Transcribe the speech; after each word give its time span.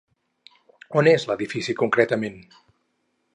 On 1.01 1.09
és 1.11 1.25
l'edifici 1.31 1.75
concretament? 1.83 2.41